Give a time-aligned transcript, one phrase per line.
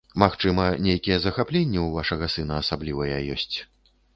[0.21, 3.57] Магчыма, нейкія захапленні ў вашага сына асаблівыя ёсць.